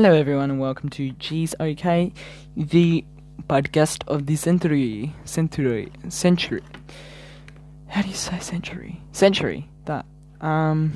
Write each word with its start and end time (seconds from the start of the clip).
Hello, 0.00 0.14
everyone, 0.14 0.48
and 0.48 0.60
welcome 0.60 0.88
to 0.90 1.10
G's 1.10 1.56
OK, 1.58 2.12
the 2.56 3.04
podcast 3.48 4.06
of 4.06 4.26
the 4.26 4.36
century. 4.36 5.12
Century. 5.24 5.90
Century. 6.08 6.62
How 7.88 8.02
do 8.02 8.08
you 8.08 8.14
say 8.14 8.38
century? 8.38 9.02
Century. 9.10 9.68
That. 9.86 10.06
Um. 10.40 10.92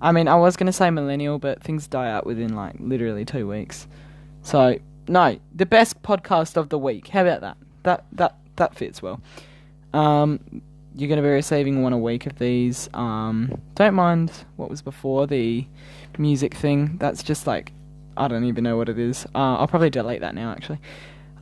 I 0.00 0.10
mean, 0.10 0.26
I 0.26 0.36
was 0.36 0.56
gonna 0.56 0.72
say 0.72 0.88
millennial, 0.88 1.38
but 1.38 1.62
things 1.62 1.86
die 1.86 2.10
out 2.10 2.24
within 2.24 2.56
like 2.56 2.76
literally 2.78 3.26
two 3.26 3.46
weeks. 3.46 3.86
So 4.40 4.78
no, 5.06 5.38
the 5.54 5.66
best 5.66 6.00
podcast 6.02 6.56
of 6.56 6.70
the 6.70 6.78
week. 6.78 7.08
How 7.08 7.20
about 7.20 7.42
that? 7.42 7.58
That 7.82 8.06
that 8.12 8.38
that 8.56 8.74
fits 8.74 9.02
well. 9.02 9.20
Um, 9.92 10.62
you're 10.94 11.10
gonna 11.10 11.20
be 11.20 11.28
receiving 11.28 11.82
one 11.82 11.92
a 11.92 11.98
week 11.98 12.24
of 12.24 12.38
these. 12.38 12.88
Um, 12.94 13.60
don't 13.74 13.92
mind 13.92 14.32
what 14.56 14.70
was 14.70 14.80
before 14.80 15.26
the 15.26 15.66
music 16.16 16.54
thing. 16.54 16.96
That's 16.96 17.22
just 17.22 17.46
like 17.46 17.70
I 18.16 18.28
don't 18.28 18.44
even 18.44 18.64
know 18.64 18.76
what 18.76 18.88
it 18.88 18.98
is. 18.98 19.26
Uh, 19.34 19.56
I'll 19.56 19.68
probably 19.68 19.90
delete 19.90 20.20
that 20.20 20.34
now 20.34 20.52
actually. 20.52 20.78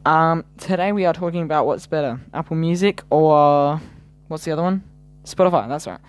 Um, 0.07 0.45
today 0.57 0.93
we 0.93 1.05
are 1.05 1.13
talking 1.13 1.43
about 1.43 1.67
what's 1.67 1.87
better, 1.87 2.21
Apple 2.33 2.57
Music 2.57 3.03
or 3.11 3.81
what's 4.29 4.45
the 4.45 4.53
other 4.53 4.63
one? 4.63 4.83
Spotify. 5.25 5.69
That's 5.69 5.87
right. 5.87 6.01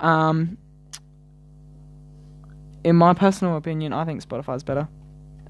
Um, 0.00 0.58
in 2.82 2.96
my 2.96 3.14
personal 3.14 3.56
opinion, 3.56 3.92
I 3.92 4.04
think 4.04 4.26
Spotify's 4.26 4.62
better. 4.62 4.88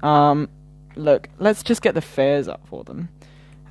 Um, 0.03 0.49
look, 0.95 1.29
let's 1.39 1.63
just 1.63 1.81
get 1.81 1.95
the 1.95 2.01
fares 2.01 2.47
up 2.47 2.67
for 2.67 2.83
them. 2.83 3.09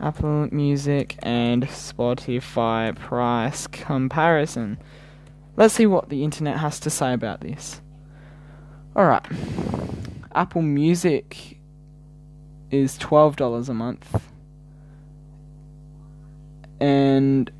Apple 0.01 0.48
Music 0.52 1.16
and 1.20 1.65
Spotify 1.65 2.95
price 2.95 3.66
comparison. 3.66 4.78
Let's 5.56 5.74
see 5.74 5.87
what 5.87 6.10
the 6.10 6.23
internet 6.23 6.59
has 6.59 6.80
to 6.80 6.90
say 6.90 7.12
about 7.12 7.40
this. 7.40 7.80
Alright. 8.95 9.26
Apple 10.36 10.62
Music 10.62 11.58
is 12.70 12.98
$12 12.98 13.68
a 13.68 13.74
month. 13.74 14.29
And. 16.78 17.51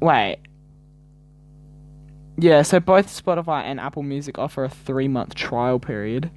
Wait. 0.00 0.38
Yeah, 2.36 2.62
so 2.62 2.80
both 2.80 3.06
Spotify 3.06 3.62
and 3.62 3.78
Apple 3.78 4.02
Music 4.02 4.38
offer 4.38 4.64
a 4.64 4.68
three 4.68 5.06
month 5.06 5.34
trial 5.34 5.78
period. 5.78 6.30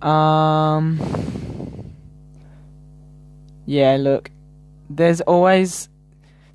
Um. 0.00 1.00
Yeah, 3.66 3.96
look, 3.98 4.30
there's 4.88 5.20
always 5.22 5.88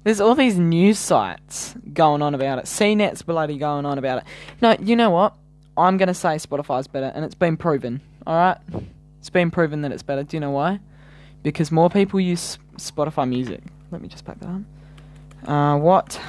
there's 0.04 0.22
all 0.22 0.34
these 0.34 0.58
news 0.58 0.98
sites 0.98 1.76
going 1.94 2.22
on 2.22 2.34
about 2.34 2.60
it. 2.60 2.66
CNET's 2.66 3.22
bloody 3.22 3.58
going 3.58 3.86
on 3.86 3.98
about 3.98 4.20
it. 4.20 4.24
No, 4.62 4.76
you 4.80 4.96
know 4.96 5.10
what? 5.12 5.36
I'm 5.82 5.98
gonna 5.98 6.14
say 6.14 6.36
Spotify's 6.36 6.88
better, 6.88 7.12
and 7.16 7.26
it's 7.26 7.36
been 7.36 7.58
proven. 7.58 8.02
All 8.28 8.36
right, 8.36 8.58
it's 9.20 9.32
been 9.32 9.50
proven 9.50 9.82
that 9.82 9.92
it's 9.92 10.04
better. 10.04 10.24
Do 10.24 10.38
you 10.38 10.42
know 10.42 10.52
why? 10.52 10.80
Because 11.42 11.72
more 11.72 11.90
people 11.90 12.20
use 12.20 12.60
Spotify 12.76 13.28
Music. 13.28 13.62
Let 13.90 14.02
me 14.02 14.08
just 14.08 14.24
back 14.24 14.40
that 14.42 14.50
up. 14.50 15.50
Uh, 15.50 15.78
what 15.80 16.20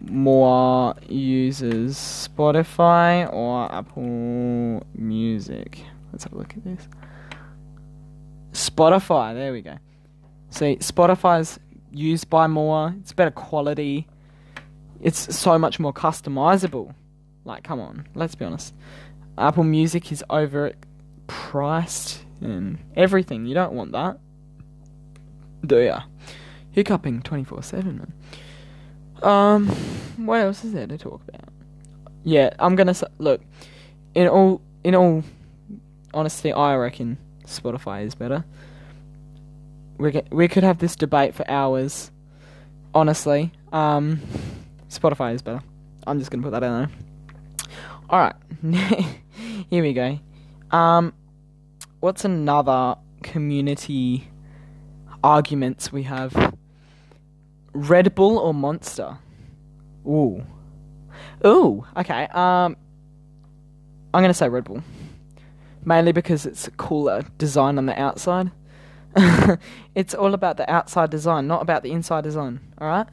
more 0.00 0.94
users, 1.08 1.96
Spotify 1.96 3.30
or 3.30 3.70
Apple 3.70 4.86
Music? 4.94 5.80
Let's 6.10 6.24
have 6.24 6.32
a 6.32 6.38
look 6.38 6.54
at 6.56 6.64
this. 6.64 6.88
Spotify, 8.52 9.34
there 9.34 9.52
we 9.52 9.60
go. 9.60 9.76
See, 10.48 10.76
Spotify's 10.76 11.58
used 11.92 12.30
by 12.30 12.46
more, 12.46 12.94
it's 13.00 13.12
better 13.12 13.30
quality, 13.30 14.06
it's 15.02 15.36
so 15.36 15.58
much 15.58 15.78
more 15.78 15.92
customizable. 15.92 16.94
Like, 17.44 17.62
come 17.62 17.80
on, 17.80 18.06
let's 18.14 18.34
be 18.34 18.44
honest. 18.44 18.74
Apple 19.36 19.64
Music 19.64 20.10
is 20.12 20.24
overpriced 20.30 22.18
and 22.40 22.78
everything. 22.96 23.46
You 23.46 23.54
don't 23.54 23.72
want 23.72 23.92
that. 23.92 24.18
Do 25.66 25.80
ya? 25.80 26.02
Hiccuping 26.72 27.22
24 27.22 27.62
7, 27.62 27.98
man. 27.98 28.12
Um, 29.22 29.68
what 30.16 30.40
else 30.40 30.64
is 30.64 30.72
there 30.72 30.86
to 30.86 30.98
talk 30.98 31.20
about? 31.28 31.48
Yeah, 32.22 32.50
I'm 32.58 32.76
gonna 32.76 32.94
say, 32.94 33.06
look, 33.18 33.42
in 34.14 34.28
all, 34.28 34.60
in 34.82 34.94
all 34.94 35.24
honesty, 36.12 36.52
I 36.52 36.76
reckon 36.76 37.18
Spotify 37.46 38.04
is 38.06 38.14
better. 38.14 38.44
We 39.98 40.10
get, 40.10 40.32
we 40.32 40.48
could 40.48 40.64
have 40.64 40.78
this 40.78 40.96
debate 40.96 41.34
for 41.34 41.48
hours. 41.50 42.10
Honestly, 42.94 43.52
um, 43.72 44.20
Spotify 44.88 45.34
is 45.34 45.42
better. 45.42 45.62
I'm 46.06 46.18
just 46.18 46.30
gonna 46.30 46.42
put 46.42 46.52
that 46.52 46.62
in 46.62 46.72
there. 46.72 46.90
All 48.10 48.18
right, 48.20 48.34
here 49.70 49.82
we 49.82 49.92
go. 49.92 50.18
Um, 50.70 51.14
what's 52.00 52.24
another 52.24 52.96
community 53.22 54.28
arguments 55.22 55.92
we 55.92 56.02
have? 56.04 56.54
Red 57.72 58.14
Bull 58.14 58.38
or 58.38 58.54
Monster? 58.54 59.18
Ooh, 60.06 60.44
ooh. 61.46 61.84
Okay. 61.96 62.24
Um, 62.24 62.76
I'm 64.12 64.22
gonna 64.22 64.34
say 64.34 64.48
Red 64.48 64.64
Bull 64.64 64.82
mainly 65.84 66.12
because 66.12 66.46
it's 66.46 66.66
a 66.66 66.70
cooler 66.72 67.22
design 67.38 67.78
on 67.78 67.86
the 67.86 68.00
outside. 68.00 68.50
it's 69.94 70.14
all 70.14 70.34
about 70.34 70.56
the 70.56 70.70
outside 70.70 71.10
design, 71.10 71.46
not 71.46 71.62
about 71.62 71.82
the 71.82 71.92
inside 71.92 72.24
design. 72.24 72.60
All 72.78 72.88
right. 72.88 73.06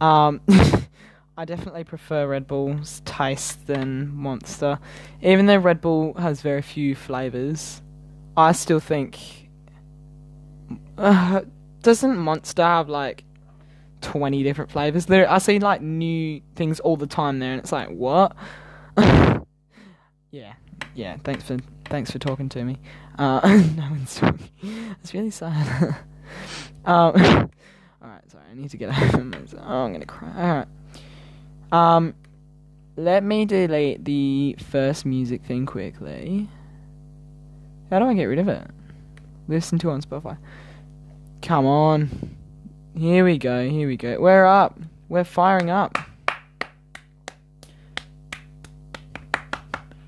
Um, 0.00 0.40
I 1.38 1.44
definitely 1.44 1.84
prefer 1.84 2.26
Red 2.26 2.48
Bull's 2.48 3.00
taste 3.04 3.68
than 3.68 4.12
Monster, 4.12 4.80
even 5.22 5.46
though 5.46 5.58
Red 5.58 5.80
Bull 5.80 6.14
has 6.14 6.40
very 6.40 6.62
few 6.62 6.96
flavors. 6.96 7.80
I 8.36 8.50
still 8.50 8.80
think. 8.80 9.48
Uh, 10.98 11.42
doesn't 11.82 12.18
Monster 12.18 12.64
have 12.64 12.88
like 12.88 13.22
twenty 14.00 14.42
different 14.42 14.72
flavors? 14.72 15.06
There, 15.06 15.30
I 15.30 15.38
see 15.38 15.60
like 15.60 15.80
new 15.80 16.40
things 16.56 16.80
all 16.80 16.96
the 16.96 17.06
time 17.06 17.38
there, 17.38 17.52
and 17.52 17.60
it's 17.60 17.70
like 17.70 17.88
what? 17.88 18.34
yeah, 20.32 20.54
yeah, 20.96 21.18
thanks 21.22 21.44
for 21.44 21.58
thanks 21.84 22.10
for 22.10 22.18
talking 22.18 22.48
to 22.48 22.64
me. 22.64 22.78
Uh, 23.16 23.38
no 23.76 23.90
one's 23.90 24.16
talking. 24.16 24.48
It's 25.02 25.14
really 25.14 25.30
sad. 25.30 25.98
um, 26.84 27.14
all 28.02 28.08
right, 28.08 28.28
sorry, 28.28 28.44
I 28.50 28.54
need 28.54 28.70
to 28.70 28.76
get 28.76 28.88
over 28.88 29.22
myself. 29.22 29.62
Oh, 29.64 29.84
I'm 29.84 29.92
gonna 29.92 30.04
cry. 30.04 30.32
All 30.36 30.56
right. 30.56 30.68
Um, 31.70 32.14
let 32.96 33.22
me 33.22 33.44
delete 33.44 34.04
the 34.04 34.56
first 34.70 35.06
music 35.06 35.44
thing 35.44 35.66
quickly. 35.66 36.48
How 37.90 37.98
do 37.98 38.06
I 38.06 38.14
get 38.14 38.24
rid 38.24 38.38
of 38.38 38.48
it? 38.48 38.66
Listen 39.46 39.78
to 39.80 39.90
on 39.90 40.02
Spotify. 40.02 40.38
Come 41.42 41.66
on. 41.66 42.36
Here 42.96 43.24
we 43.24 43.38
go. 43.38 43.68
Here 43.68 43.86
we 43.86 43.96
go. 43.96 44.20
We're 44.20 44.44
up. 44.44 44.78
We're 45.08 45.24
firing 45.24 45.70
up. 45.70 45.96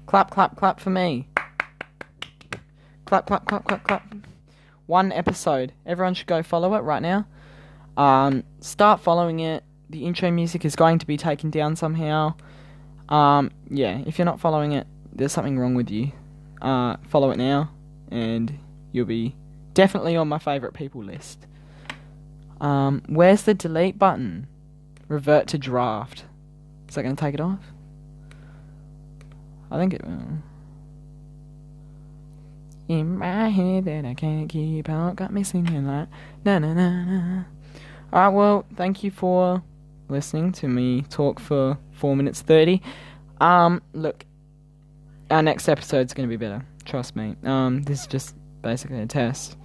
Clap, 0.07 0.31
clap, 0.31 0.57
clap 0.57 0.81
for 0.81 0.91
me. 0.91 1.29
Clap, 3.05 3.27
clap, 3.27 3.47
clap, 3.47 3.65
clap, 3.65 3.85
clap. 3.85 4.15
One 4.87 5.13
episode. 5.13 5.73
Everyone 5.87 6.15
should 6.15 6.27
go 6.27 6.43
follow 6.43 6.75
it 6.75 6.81
right 6.81 7.01
now. 7.01 7.27
Um, 7.97 8.43
start 8.61 9.01
following 9.01 9.41
it. 9.41 9.63
The 9.91 10.07
intro 10.07 10.31
music 10.31 10.65
is 10.65 10.77
going 10.77 11.01
to 11.01 11.07
be 11.07 11.17
taken 11.17 11.51
down 11.51 11.75
somehow. 11.75 12.35
Um, 13.09 13.51
yeah, 13.69 14.03
if 14.07 14.19
you're 14.19 14.25
not 14.25 14.39
following 14.39 14.71
it, 14.71 14.87
there's 15.13 15.33
something 15.33 15.59
wrong 15.59 15.75
with 15.75 15.91
you. 15.91 16.13
Uh, 16.63 16.97
follow 17.09 17.33
it 17.33 17.39
now, 17.39 17.71
and 18.09 18.57
you'll 18.93 19.07
be 19.07 19.35
definitely 19.75 20.15
on 20.15 20.29
my 20.29 20.39
favorite 20.39 20.75
people 20.75 21.03
list. 21.03 21.45
Um, 22.61 23.03
where's 23.09 23.43
the 23.43 23.53
delete 23.53 23.99
button? 23.99 24.47
Revert 25.09 25.49
to 25.49 25.59
draft. 25.59 26.25
Is 26.89 26.95
that 26.95 27.03
going 27.03 27.17
to 27.17 27.21
take 27.21 27.35
it 27.35 27.41
off? 27.41 27.59
I 29.73 29.79
think 29.79 29.93
it 29.93 30.05
will. 30.05 30.39
In 32.87 33.19
my 33.19 33.49
head 33.49 33.87
that 33.87 34.05
I 34.05 34.15
can't 34.15 34.49
keep 34.49 34.89
out, 34.89 35.17
got 35.17 35.33
me 35.33 35.43
singing 35.43 35.87
like 35.87 36.09
na 36.45 36.61
na 36.61 36.75
na 36.75 37.05
na. 37.05 37.45
Alright, 38.13 38.35
well, 38.35 38.67
thank 38.77 39.05
you 39.05 39.11
for 39.11 39.63
listening 40.11 40.53
to 40.53 40.69
me 40.69 41.03
talk 41.03 41.41
for 41.41 41.79
four 41.93 42.17
minutes 42.17 42.43
thirty. 42.43 42.83
Um, 43.41 43.83
look, 43.93 44.25
our 45.31 45.43
next 45.43 45.69
episode's 45.69 46.13
gonna 46.13 46.29
be 46.29 46.37
better. 46.37 46.65
Trust 46.85 47.17
me. 47.17 47.37
Um, 47.45 47.83
this 47.83 48.03
is 48.03 48.07
just 48.07 48.35
basically 48.63 49.01
a 49.01 49.07
test. 49.07 49.57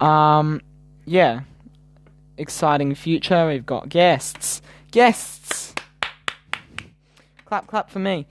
Um, 0.00 0.60
yeah, 1.04 1.40
exciting 2.36 2.94
future. 2.94 3.46
We've 3.48 3.66
got 3.66 3.88
guests, 3.88 4.62
guests. 4.90 5.74
Clap, 7.44 7.66
clap 7.66 7.90
for 7.90 7.98
me. 7.98 8.26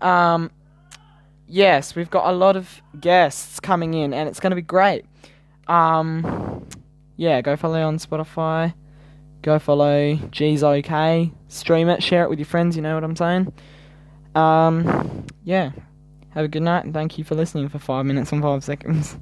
Um, 0.00 0.50
yes, 1.46 1.94
we've 1.94 2.10
got 2.10 2.28
a 2.28 2.36
lot 2.36 2.56
of 2.56 2.82
guests 3.00 3.60
coming 3.60 3.94
in, 3.94 4.12
and 4.12 4.28
it's 4.28 4.40
going 4.40 4.50
to 4.50 4.56
be 4.56 4.62
great. 4.62 5.04
Um, 5.68 6.66
yeah, 7.16 7.40
go 7.40 7.56
follow 7.56 7.80
on 7.82 7.98
Spotify. 7.98 8.74
Go 9.44 9.58
follow 9.58 10.16
G's 10.30 10.62
OK. 10.62 11.30
Stream 11.48 11.90
it, 11.90 12.02
share 12.02 12.24
it 12.24 12.30
with 12.30 12.38
your 12.38 12.46
friends. 12.46 12.76
You 12.76 12.82
know 12.82 12.94
what 12.94 13.04
I'm 13.04 13.14
saying. 13.14 13.52
Um, 14.34 15.26
yeah. 15.44 15.70
Have 16.30 16.46
a 16.46 16.48
good 16.48 16.62
night 16.62 16.86
and 16.86 16.94
thank 16.94 17.18
you 17.18 17.24
for 17.24 17.34
listening 17.34 17.68
for 17.68 17.78
five 17.78 18.06
minutes 18.06 18.32
and 18.32 18.40
five 18.40 18.64
seconds. 18.64 19.18